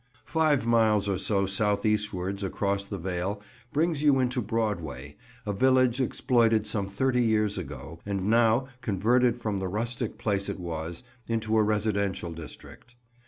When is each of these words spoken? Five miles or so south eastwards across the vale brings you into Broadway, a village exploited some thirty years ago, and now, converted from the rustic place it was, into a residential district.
Five 0.25 0.65
miles 0.65 1.07
or 1.07 1.19
so 1.19 1.45
south 1.45 1.85
eastwards 1.85 2.41
across 2.41 2.85
the 2.85 2.97
vale 2.97 3.39
brings 3.71 4.01
you 4.01 4.17
into 4.17 4.41
Broadway, 4.41 5.15
a 5.45 5.53
village 5.53 6.01
exploited 6.01 6.65
some 6.65 6.89
thirty 6.89 7.21
years 7.23 7.55
ago, 7.55 7.99
and 8.03 8.27
now, 8.27 8.65
converted 8.81 9.35
from 9.37 9.59
the 9.59 9.67
rustic 9.67 10.17
place 10.17 10.49
it 10.49 10.59
was, 10.59 11.03
into 11.27 11.55
a 11.55 11.61
residential 11.61 12.31
district. 12.33 12.95